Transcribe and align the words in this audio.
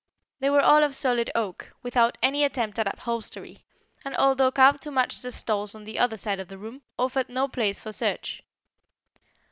They 0.39 0.49
were 0.49 0.61
all 0.63 0.81
of 0.83 0.95
solid 0.95 1.29
oak, 1.35 1.73
without 1.83 2.17
any 2.23 2.43
attempt 2.43 2.79
at 2.79 2.91
upholstery, 2.91 3.63
and 4.03 4.15
although 4.17 4.49
carved 4.51 4.81
to 4.81 4.89
match 4.89 5.21
the 5.21 5.31
stalls 5.31 5.75
on 5.75 5.83
the 5.83 5.99
other 5.99 6.17
side 6.17 6.39
of 6.39 6.47
the 6.47 6.57
room, 6.57 6.81
offered 6.97 7.29
no 7.29 7.47
place 7.47 7.79
for 7.79 7.91
search. 7.91 8.41